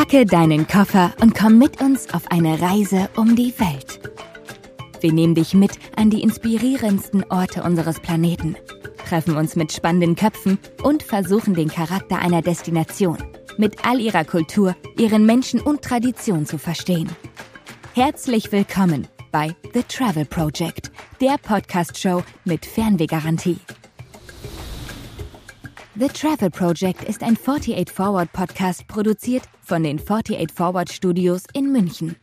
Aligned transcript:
Packe 0.00 0.24
deinen 0.24 0.66
Koffer 0.66 1.12
und 1.20 1.34
komm 1.34 1.58
mit 1.58 1.82
uns 1.82 2.14
auf 2.14 2.30
eine 2.30 2.62
Reise 2.62 3.10
um 3.16 3.36
die 3.36 3.52
Welt. 3.58 4.00
Wir 5.02 5.12
nehmen 5.12 5.34
dich 5.34 5.52
mit 5.52 5.72
an 5.94 6.08
die 6.08 6.22
inspirierendsten 6.22 7.22
Orte 7.30 7.62
unseres 7.62 8.00
Planeten, 8.00 8.56
treffen 9.06 9.36
uns 9.36 9.56
mit 9.56 9.74
spannenden 9.74 10.16
Köpfen 10.16 10.58
und 10.82 11.02
versuchen 11.02 11.52
den 11.52 11.68
Charakter 11.68 12.18
einer 12.18 12.40
Destination 12.40 13.18
mit 13.58 13.84
all 13.84 14.00
ihrer 14.00 14.24
Kultur, 14.24 14.74
ihren 14.96 15.26
Menschen 15.26 15.60
und 15.60 15.82
Tradition 15.82 16.46
zu 16.46 16.56
verstehen. 16.56 17.10
Herzlich 17.92 18.50
willkommen 18.52 19.06
bei 19.30 19.54
The 19.74 19.82
Travel 19.82 20.24
Project, 20.24 20.90
der 21.20 21.36
Podcast-Show 21.36 22.22
mit 22.46 22.64
Fernwehgarantie. 22.64 23.58
The 26.00 26.08
Travel 26.08 26.48
Project 26.48 27.04
ist 27.04 27.22
ein 27.22 27.36
48 27.36 27.90
Forward 27.90 28.32
Podcast 28.32 28.86
produziert 28.86 29.42
von 29.60 29.82
den 29.82 30.00
48 30.00 30.50
Forward 30.50 30.90
Studios 30.90 31.42
in 31.52 31.70
München. 31.72 32.16